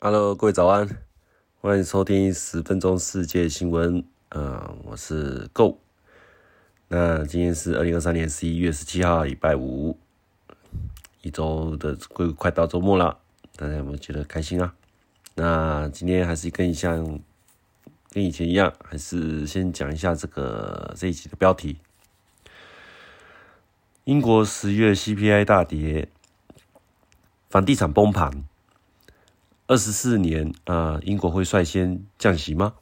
[0.00, 0.88] Hello，各位早安，
[1.60, 4.04] 欢迎收听十分钟世界新闻。
[4.28, 5.80] 嗯，我是 Go。
[6.86, 9.98] 那今天是二零二三年十一月十七号，礼拜五，
[11.22, 13.18] 一周的快快到周末了，
[13.56, 14.72] 大家有没有觉得开心啊？
[15.34, 17.20] 那今天还是跟像
[18.10, 21.76] 跟以前一样，还是先讲一下这个这一集的标题：
[24.04, 26.08] 英国十月 CPI 大跌，
[27.50, 28.44] 房地产崩盘。
[29.68, 32.72] 二十四年啊，英国会率先降息吗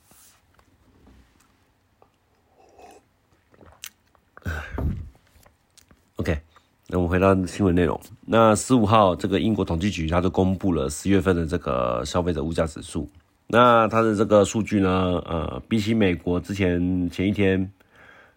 [6.14, 6.40] ？OK，
[6.86, 8.00] 那我们回到新闻内容。
[8.24, 13.10] 那十五号，这个英国统计局它就公布了十月份的这个消费者物价指数。
[13.48, 17.68] 那它的这个数据呢，呃，比起美国之前前一天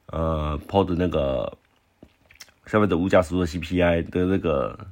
[0.07, 1.55] 呃抛的那个
[2.65, 4.87] 消费者物价指数的 CPI 的那个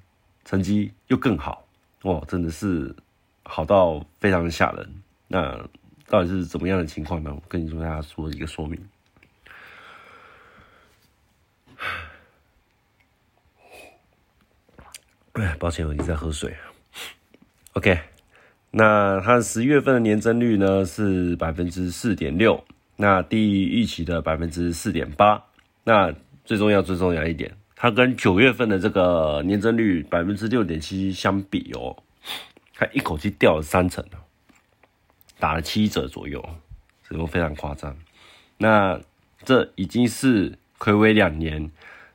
[0.45, 1.65] 成绩又更好
[2.03, 2.95] 哦，真的是。
[3.47, 4.87] 好到非常吓人，
[5.27, 5.57] 那
[6.09, 7.31] 到底是怎么样的情况呢？
[7.33, 8.79] 我跟你说，大家说一个说明。
[15.33, 16.53] 哎，抱歉，我一直在喝水。
[17.73, 17.99] OK，
[18.71, 22.63] 那它十月份的年增率呢是百分之四点六，
[22.95, 25.43] 那低于预期的百分之四点八。
[25.83, 31.95] 那最重要、最重要一点，它跟九月份的这个年增率百分之六点七相比哦。
[32.77, 34.05] 他一口气掉了三成
[35.39, 36.47] 打了七折左右，
[37.09, 37.97] 这都非常夸张。
[38.59, 38.99] 那
[39.43, 41.71] 这已经是暌违两年，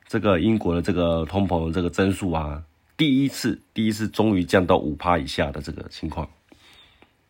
[0.07, 2.63] 这个英国的这个通膨的这个增速啊，
[2.97, 6.29] 第一次第一次终于降到五趴以下的这个情况。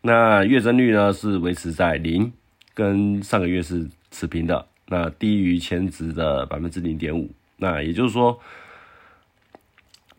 [0.02, 2.30] 那月增率呢是维持在零，
[2.74, 7.30] 跟上个月是持平的，那低于前值的百分之零点五。
[7.56, 8.38] 那也就是说，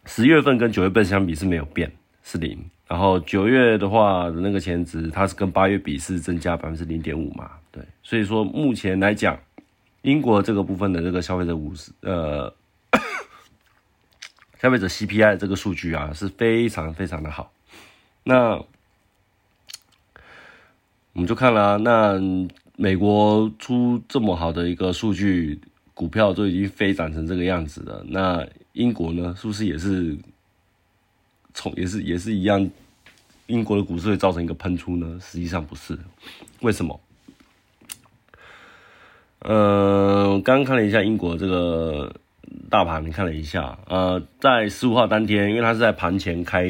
[0.05, 1.91] 十月份跟九月份相比是没有变，
[2.23, 2.57] 是零。
[2.93, 7.49] 然后九月的话那个前值，它是跟八月比是增加百分之零点五嘛？
[7.71, 9.35] 对，所以说目前来讲，
[10.03, 12.53] 英国这个部分的这个消费者五十呃，
[14.61, 17.51] 消费者 CPI 这个数据啊是非常非常的好。
[18.23, 18.57] 那
[21.13, 22.21] 我们就看了，那
[22.75, 25.59] 美国出这么好的一个数据，
[25.95, 30.15] 股票都已经飞涨成这个样子了，那英国呢，是不是也是？
[31.55, 32.67] 从也是也是一样，
[33.47, 35.19] 英国的股市会造成一个喷出呢？
[35.21, 35.97] 实际上不是，
[36.61, 36.99] 为什么？
[39.39, 42.15] 呃，刚刚看了一下英国这个
[42.69, 46.65] 大盘，看了一下，呃，在十五号当天，因为它是在盘前开，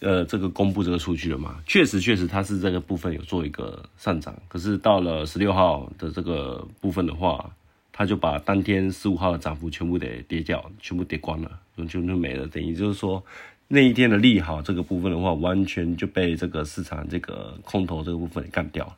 [0.00, 7.48] 呃，这个公布这个数据了嘛，确实确实它是这个部分有做一个上涨，可是到了十六号的这个部分的话，
[7.92, 13.24] 它就把当天十五号的涨幅全部得跌掉，全部跌光了，就就没了，等于就是说。
[13.72, 18.96] 那一天的利好这个部分的话，完全就被这个市场这个空头这个部分干掉。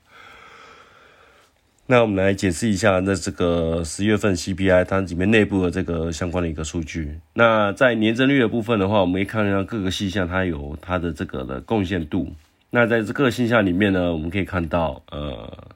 [1.87, 7.21] 那我们来解释一下，那这个十月份 CPI 它里面内部的这个相关的一个数据。
[7.35, 12.33] 那在年增率的部分的话，我们可以看一下各个细项它有它的这个的贡献度。
[12.71, 15.69] 那在这个细项里面呢，我们可以看到，呃，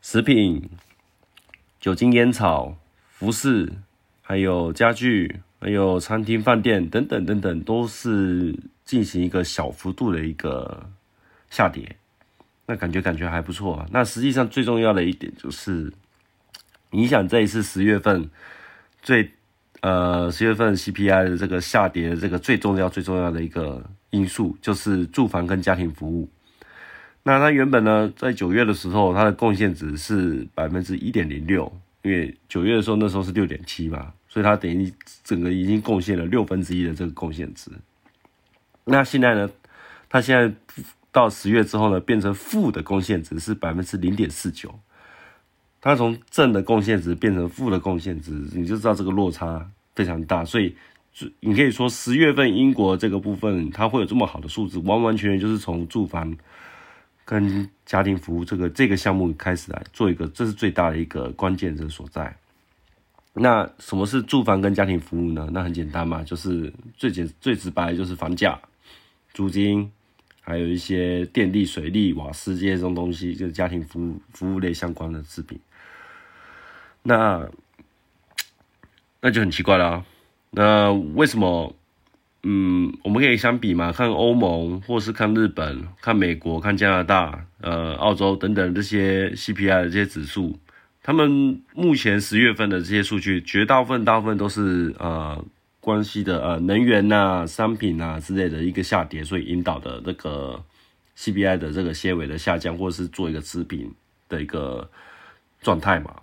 [0.00, 0.70] 食品、
[1.80, 2.76] 酒精、烟草、
[3.10, 3.72] 服饰，
[4.22, 5.40] 还有家具。
[5.60, 8.54] 还有餐厅、饭店等等等等，都是
[8.84, 10.88] 进行一个小幅度的一个
[11.50, 11.96] 下跌，
[12.66, 13.86] 那感觉感觉还不错啊。
[13.90, 15.92] 那实际上最重要的一点就是，
[16.92, 18.30] 影响这一次十月份
[19.02, 19.30] 最
[19.80, 26.28] 呃十月份 CPI 的这个下跌的这个最重要最重要的一个因素，就是住房跟家庭服务。
[27.24, 31.70] 那它原本呢，在九月的时候，它的贡献值是百分之一点零六，
[32.02, 34.12] 因为九月的时候那时候是六点七嘛。
[34.28, 34.92] 所以它等于
[35.24, 37.70] 整个已经贡献了六分之一的这个贡献值。
[38.84, 39.50] 那现在呢？
[40.10, 40.50] 它现在
[41.12, 44.74] 到十月之后呢，变成负的贡献值是百分之零点四九。
[45.80, 50.44] 它从正的贡献值变成负的贡献值，你就知道这个落差非常大。
[50.44, 50.74] 所以，
[51.40, 56.34] 你可以说十月份英国这个部分它会有这么好的数字，完完全全就是从住房
[57.24, 62.34] 跟家庭服务这个这个项目开始来做一个，这是最大的一个关键的所在。
[63.40, 65.48] 那什么是住房跟家庭服务呢？
[65.52, 68.60] 那很简单嘛，就是最简最直白就是房价、
[69.32, 69.90] 租金，
[70.40, 75.58] 还有一些电力、水利、瓦斯这些这种东西，就是家庭服务服务类相关的制品。
[77.02, 77.48] 那
[79.20, 80.04] 那就很奇怪了。
[80.50, 81.74] 那为什么？
[82.44, 90.56] 嗯，我们可以相比嘛，看欧盟，或是看日本、看美国、看加拿大、呃，澳洲等等这些 CPI 的这些指数。
[91.02, 95.42] 他们目前十月份的这些数据，绝大部分大部分都是呃
[95.80, 100.62] 关系的呃能源呐、商品呐之类的一个下跌，所以引导的这个
[101.16, 103.94] CPI 的这个纤维的下降，或者是做一个持平
[104.28, 104.90] 的一个
[105.62, 106.14] 状态嘛。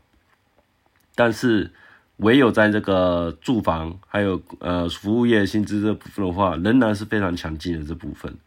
[1.15, 1.71] 但是
[2.17, 8.37] 唯有在这个住房还有呃服务业薪资这部分的话，仍然是非常强劲的这部分。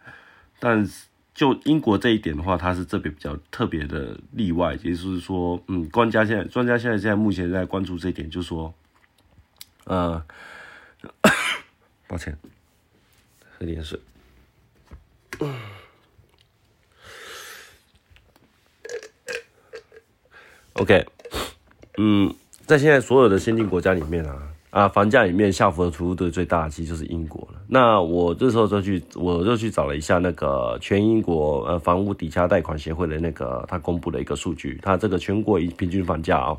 [0.60, 1.07] 但是
[1.38, 8.74] 就英国这一点的话，它是这边比较特别的例外，也就是说，嗯，专家现在专家现在现在目前在关注这一点，就是说，
[9.84, 10.20] 呃，
[12.08, 12.36] 抱歉，
[13.56, 14.00] 喝点水。
[20.72, 21.06] OK，
[21.98, 22.34] 嗯，
[22.66, 24.54] 在现在所有的先进国家里面啊。
[24.78, 27.60] 啊，房价里面下浮的幅度最大，其实就是英国了。
[27.66, 36.56] 那我这时候就去，我就去找了一下那个全英国呃房屋抵押贷款协会的那个他公布的一个数据，它这个全国平均房价啊，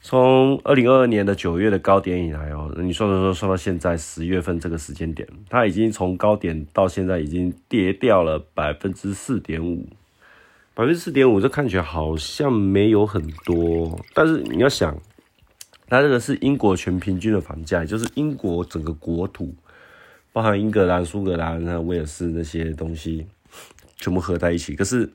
[0.00, 9.86] 从二零二二年的九月的高点以来哦，你算算说算到现在十月份这个时间点，它已经从高点到现在已经跌掉了百分之四点五，
[10.74, 14.98] 百分之四点五，这看起来好像没有很多，但是你要想。
[15.92, 19.54] 它这个是英国全平均的房价，就是英国整个国土，
[20.32, 23.26] 包含英格兰、苏格兰、那威尔士那些东西，
[23.96, 24.74] 全部合在一起。
[24.74, 25.12] 可是，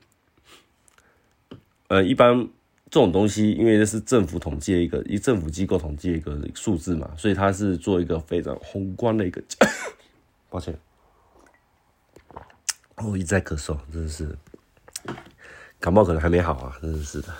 [1.88, 2.48] 呃，一般
[2.88, 9.42] 这种东西，因为这是政府统计的一个，一政府机构统计一个数字嘛，所以它是做一个非常宏观的一个。
[10.48, 10.78] 抱歉，
[12.94, 14.38] 我一直在咳嗽，真的是
[15.80, 17.34] 感冒可能还没好啊，真的是的。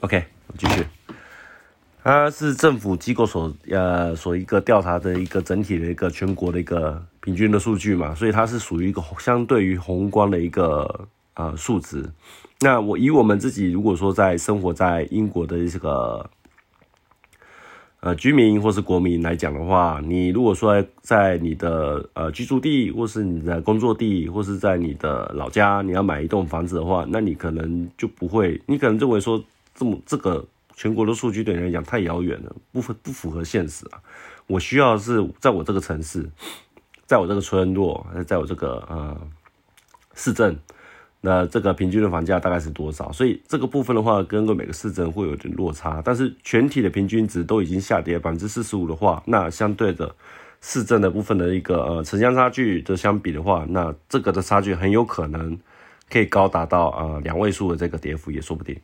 [0.00, 0.84] OK，我继续。
[2.04, 12.04] 它是政府机构所呃所一个调查的一个整体的一个全国的一个平均的数据嘛，所以它是属于一个相对于宏观的一个呃数值。
[12.60, 16.28] 那我以我们自己如果说在生活在英国的这个
[18.00, 29.42] 呃居民或是国民来讲的话，你如果说在你的呃居住地或是你的工作地或是在你的老家，你要买一栋房子的话，那你可能就不会，你可能认为说
[29.74, 30.44] 这么这个。
[30.74, 34.02] 全国的数据对你来讲太遥远了，不符不符合现实啊！
[34.46, 36.28] 我需要是在我这个城市，
[37.06, 39.16] 在我这个村落，在我这个呃
[40.14, 40.58] 市镇，
[41.20, 43.10] 那这个平均的房价大概是多少？
[43.12, 46.02] 所以这个部分的话，跟个每个市镇会有点落差。
[46.04, 50.14] 但是全体的平均值都已经下跌百分之四十五的话，那相对的
[50.60, 55.58] 市镇的部分的一个呃城乡差距的相比的话，那这个的差距很有可能
[56.10, 58.78] 可以高达到呃两位数的这个跌幅也说不定。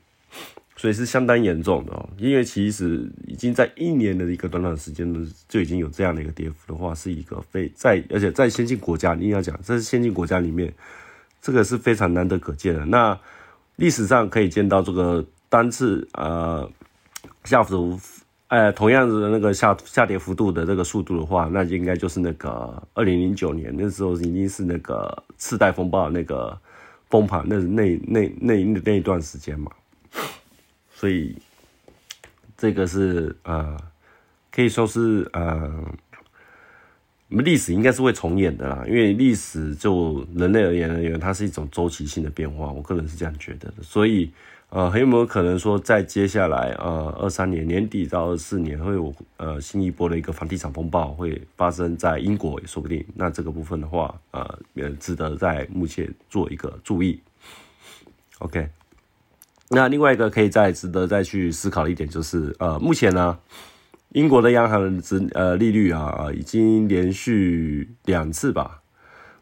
[0.81, 10.73] 所以是相当严重的哦，因为其实已经在一年的一个短短时间呢，就已经有这样的一个跌幅的话，是一个非在而且在先进国家，你要讲这是先进国家里面，
[11.43, 12.87] 这个是非常难得可见的。
[12.87, 13.21] 那
[13.77, 16.67] 历史上可以见到这个单次呃
[17.44, 18.00] 下浮，
[18.49, 26.59] 呃同样的那个下下跌幅度的这个速度的话，那应该就是那个二零零九年那时候已经是那个次贷风暴那个
[27.11, 29.71] 崩盘那那那那那一段时间嘛。
[31.00, 31.35] 所以，
[32.58, 33.75] 这个是呃，
[34.52, 35.82] 可以说是呃，
[37.31, 38.85] 我们历史应该是会重演的啦。
[38.87, 43.82] 因为历史就人类而言而言，它是一种周期性的变化，我个人是这样觉得的。
[43.82, 44.31] 所以，
[44.69, 53.02] 呃，很有没有可能说，在接下来呃二三年年底到二四年，会有呃新一波的一个房地产风暴会发生在英国也说不定。
[53.14, 57.19] 那这个部分的话，呃，也值得在目前做一个注意。
[58.40, 58.69] OK。
[59.73, 63.39] 那另外一个可以再值得再去思考的一点就是，呃，目前呢，
[64.09, 68.83] 英国的央行的值呃利率啊，已经连续两次吧，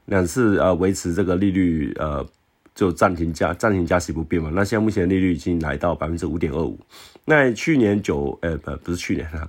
[0.04, 2.26] 两次呃维持这个利率呃
[2.74, 4.50] 就暂停加暂停加息不变嘛。
[4.52, 6.78] 那现在目前利率已经来到百分之五点二五。
[7.24, 9.48] 那去年九呃不不是去年啊，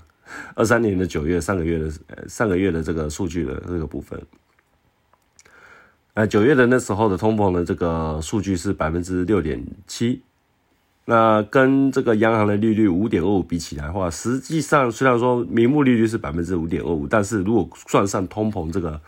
[0.55, 4.17] 二三年的九月上个月的呃上个月的这个数据的这个部分，
[6.13, 10.21] 呃九月的那时候的通膨的这个数据是百分之六点七。
[11.11, 19.01] 那跟这个央行的利率五点二五比起来的话，实际上虽然说名目利率是百分之五点二五，但是如果算上通膨这个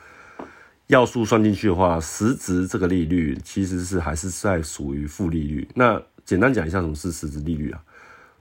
[0.87, 5.67] 要素算进去的话，实质这个利率其实是还是在属于负利率。
[5.75, 7.79] 那简单讲一下什么是实质利率啊？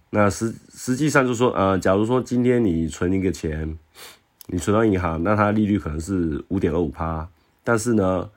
[0.09, 3.76] 那实实际上就是说，呃，假如说今天你存一个钱，
[4.47, 7.29] 你存到银行，那它利率可能是五点二五趴，
[7.62, 8.31] 但是呢，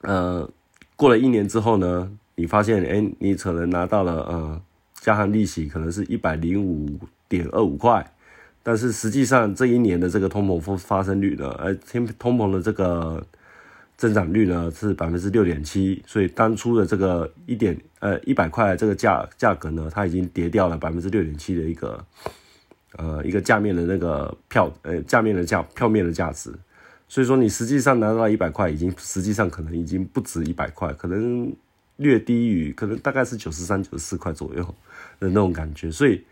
[0.00, 0.50] 呃，
[0.96, 2.10] 过了一年之后呢？
[2.38, 4.62] 你发现，哎，你可能拿到了，呃，
[4.94, 6.88] 加上利息，可能是一百零五
[7.28, 8.14] 点二五块，
[8.62, 13.26] 但是实际上这一年的这个通膨发发生率呢，呃，通通膨的这个
[13.96, 22.04] 增长率呢是百分之六点七，所以当初的这个一点，呃，一百块这个价价格呢，它已经跌掉了百分之六点七的一个，
[22.96, 26.52] 呃，一个价面的那个票，呃，价面的价票面的价值，
[27.08, 31.52] 所以说你实际上拿到一百块，已经实际上可能已经不止一百块，可能
[31.98, 34.64] 略低于，可能大概是九十三、九十四块左右
[35.20, 35.88] 的那种感觉。
[35.90, 36.24] 所以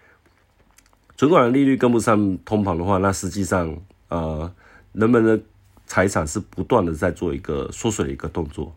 [1.17, 4.53] 存款的利率跟不上通膨的话，那实际上呃，
[4.93, 5.41] 人们的
[5.87, 8.75] 财产是不断的在做一个缩水的一个动作。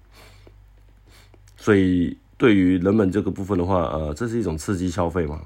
[1.58, 5.42] 所以对于人们这个部分的话，呃，这是一种刺激消费嘛？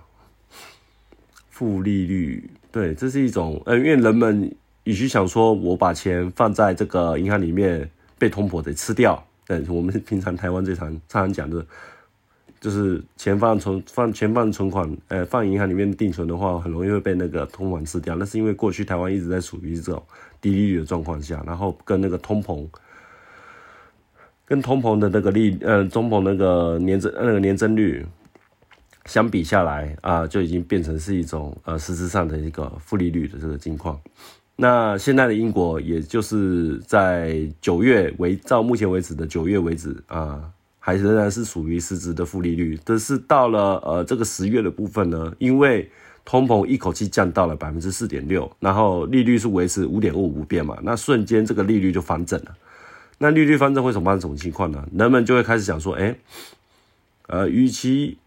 [1.50, 4.54] 负利率，对，这是一种，呃，因为人们。
[4.86, 11.66] 与其想说我把钱放在这个银行里面被通膨给吃掉，对，我们平常台湾最常常常讲的，
[12.62, 18.16] 就是钱放存放钱放存款，呃，放银行里面定存的话，很容易会被那个通货吃掉。
[18.16, 20.02] 那是因为过去台湾一直在处于这种
[20.40, 22.66] 低利率的状况下，然后跟那个通膨，
[24.46, 28.06] 跟通膨的那个利，呃，通膨那个年增那个年增率
[29.06, 34.00] 相比下来啊，就已经变成是一种呃实质上的一个负利率的这个情况。
[34.56, 40.44] 那现在的英国，也就是在九月为到目前为止的九月为止啊，
[40.80, 42.80] 还仍然是属于实质的负利率。
[42.86, 45.90] 但是到了呃这个十月的部分呢，因为
[46.24, 52.56] 通膨一口气降到了百分之四点六，然后利率是维持五点五不变嘛，那瞬间这个利率就翻正了。
[53.18, 54.88] 那利率翻正会什么发什么情况呢？
[54.94, 56.16] 人们就会开始想说，哎，
[57.26, 58.20] 呃，与其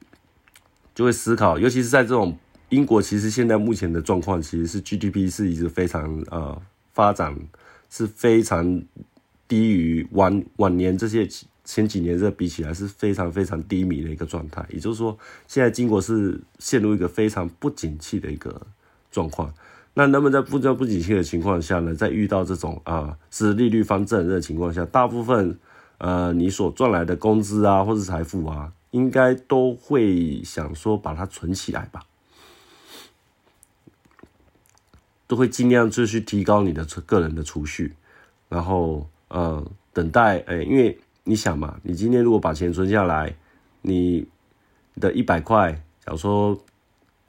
[0.92, 2.36] 就会思考，尤其是在这种。
[2.70, 6.60] 英国其实现在目前的状况，其实是 GDP 是一直非常呃
[6.92, 7.36] 发展
[7.88, 8.82] 是非常
[9.46, 11.28] 低于晚晚年这些
[11.64, 14.66] 前几年这比起来是非常非常低迷的一个状态。
[14.70, 18.60] 也就是说，现在英国是陷入一个非常不景气的一个
[19.12, 19.52] 状况。
[19.94, 25.56] 那那么在不不景气的情况下呢，在遇到这种啊是利率方正的情况下，大部分
[25.98, 32.02] 呃你所赚来的工资啊或者财富啊，应该都会想说把它存起来吧。
[35.26, 37.92] 都会尽量就去提高你的个人的储蓄，
[38.48, 43.34] 然后呃等待诶，因为你想嘛，你今天如果把钱存下来，
[43.82, 44.26] 你
[45.00, 45.72] 的一百块，
[46.04, 46.56] 假如说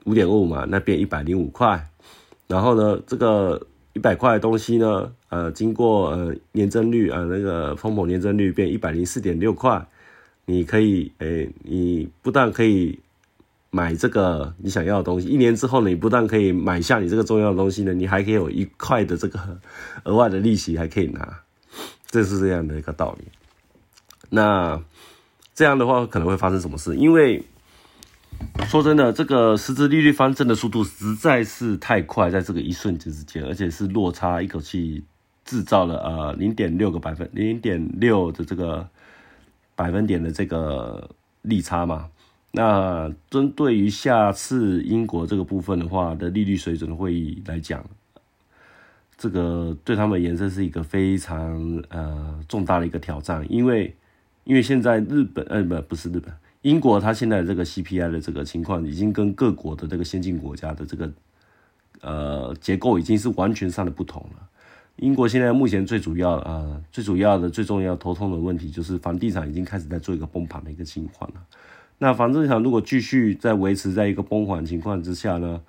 [0.04, 1.88] 五点五嘛，那变一百零五块，
[2.46, 9.84] 然后呢，这个一百块的东西呢，呃，经过呃年增率呃那个通膨年增率变一百零四点六块，
[10.44, 12.98] 你可以诶，你不但可以。
[13.70, 19.60] 买这个你想要的东西，一年之后呢，你不但可以买下你这个重要的东西呢，你还可以有一块的这个
[20.04, 21.40] 额外的利息还可以拿，
[22.08, 23.26] 这是这样的一个道理。
[24.30, 24.82] 那
[25.54, 26.96] 这样的话可能会发生什么事？
[26.96, 27.44] 因为
[28.68, 35.04] 说真的，这个实质利率翻正的速度实在是太快，在这个一瞬间之间，而且是落差一口气
[35.44, 38.88] 制造了呃零点六个百分零点六的这个
[39.74, 41.10] 百分点的这个
[41.42, 42.08] 利差嘛。
[42.50, 47.84] 那针对于下次英国这个部分的话的利率水准会议来讲，
[49.16, 53.94] 这个对他们延伸是一个非常呃重大的一个挑战，因为
[54.44, 61.12] 因为现在日本呃不不是日本，英国它现在这个 CPI 的这个情况已经跟各国的这个先进国家的这个
[62.00, 64.48] 呃结构已经是完全上的不同了。
[64.96, 71.40] 英国现在目前最主要啊最主要的最重要头痛的问题就是房地产已经开始在做一个崩盘的一个情况了。
[71.98, 75.60] 那房地产如果继续在维持在一个崩缓情况之下呢？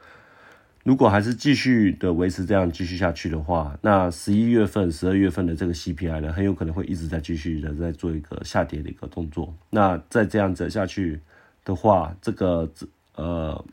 [0.83, 9.53] 如果还是继续的维持这样继续下去的话，那十一月份、十二月份的这个 CPI 呢，很有可能会一直在继续的在做一个下跌的一个动作。
[9.69, 11.19] 那再这样子下去
[11.65, 12.67] 的话，这个
[13.15, 13.63] 呃，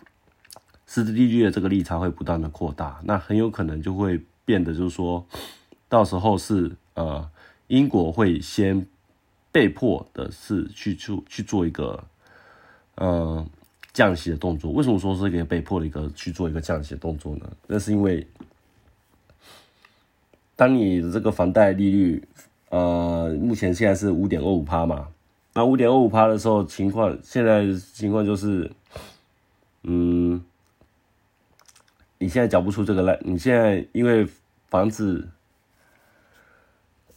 [0.86, 5.25] 实质利率的这个利差会不断的扩大，那很有可能就会变得就是说，
[5.88, 7.30] 到时候是呃，
[7.68, 8.84] 英国会先
[9.52, 12.04] 被迫的是去去去做一个。
[12.97, 13.47] 呃，
[13.93, 17.50] 降息的动作，为什么说是一个被迫的一个去做一个降息的动作呢？
[17.67, 18.26] 那是因为，
[20.55, 22.26] 当你的这个房贷利率，
[22.71, 25.09] 呃，目前现在是五点二五趴嘛，
[25.53, 28.71] 那五点二五趴的时候，情况现在情况就是，
[29.83, 30.43] 嗯，
[32.19, 34.26] 你现在缴不出这个来，你现在因为
[34.69, 35.29] 房子，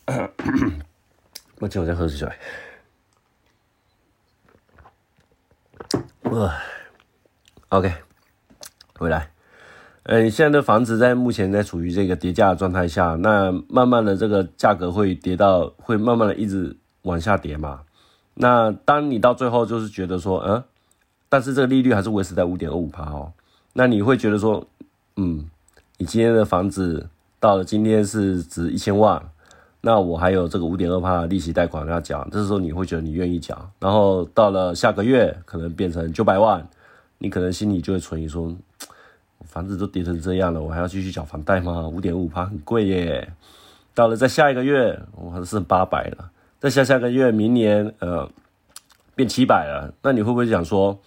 [1.60, 2.30] 我记我再喝水。
[6.32, 6.52] 呃
[7.70, 7.92] ，OK，
[9.00, 9.32] 回来。
[10.04, 17.82] 嗯，现在的房子在目前在处于这个跌价的状态下，那慢慢的这个价格会跌到，会慢慢的一直往下跌嘛。
[18.36, 20.64] 那当你到最后就是觉得说，嗯，
[21.30, 23.34] 但是这个利率还是维持在五点二五趴哦，
[23.74, 24.68] 那你会觉得说，
[25.16, 25.50] 嗯，
[25.98, 27.10] 你今天的房子
[27.40, 29.20] 到了今天是值一千万。
[29.82, 36.68] 那我还有这个五点二趴利息贷款要缴，这时候你会觉得你愿意缴，然后到了下个月可能变成九百万，
[37.18, 38.54] 你可能心里就会存疑说，
[39.46, 41.88] 房子都跌成这样了，我还要继续缴房贷吗？
[41.88, 43.32] 五点五趴很贵耶。
[43.96, 48.30] 到了在下一个月，我还剩八百了，再下下个月，明年呃
[49.16, 51.00] 变七百了，那你会不会想说，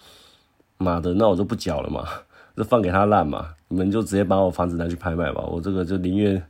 [0.77, 2.07] 妈的，那我就不缴了嘛，
[2.57, 6.43] 就放给他烂嘛，你们就直接把我房子拿去拍卖吧，我这个就宁愿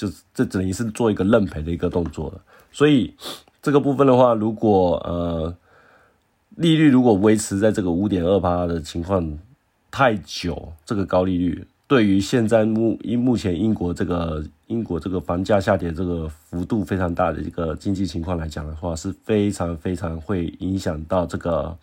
[0.00, 2.40] 就这等于是做一个认赔的一个动作了。
[2.72, 3.12] 所以
[3.60, 5.54] 这个部分的话，如果呃
[6.56, 9.38] 利率如果维持在这个五点二八的情况
[9.90, 11.66] 太久，这个高利率。
[11.86, 21.76] 对于现在目因目前英国这个英国这个房价下跌这个幅度非常大的一个经济情况来讲的话，是非常非常会影响到这个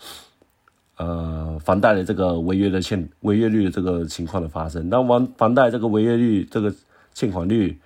[0.96, 4.90] 呃房贷的这个违约的欠违约率的这个情况的发生。
[4.90, 6.74] 当房房贷这个违约率这个
[7.14, 7.78] 欠款率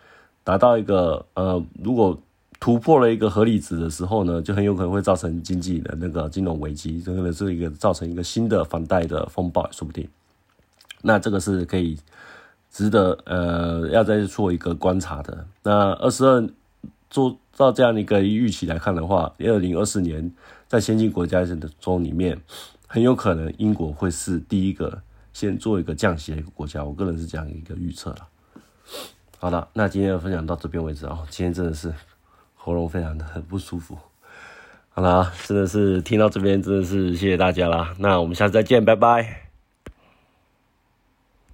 [0.44, 2.20] 达到一个呃如果
[2.60, 10.08] 突破了一个合理值的时候呢，就很有可能会造成经济的那个金融危机，这个是一个造成一个新的房贷的风暴，说不定。
[11.02, 11.98] 那这个是可以
[12.70, 15.46] 值得呃要再做一个观察的。
[15.64, 16.48] 那二十二
[17.10, 20.32] 做到这样的一个预期来看的话，二零二四年
[20.68, 22.40] 在先进国家的中里面，
[22.86, 25.02] 很有可能英国会是第一个
[25.34, 26.84] 先做一个降息的一个国家。
[26.84, 28.28] 我个人是这样一个预测了。
[29.42, 31.18] 好了，那今天的分享到这边为止啊。
[31.32, 31.92] 今天真的是
[32.54, 33.98] 喉咙非常的很不舒服。
[34.90, 37.92] 好了，真的是听到这边真的是谢谢大家啦。
[37.98, 39.41] 那我们下次再见，拜拜。